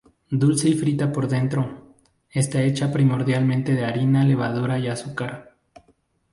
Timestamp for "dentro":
1.27-1.93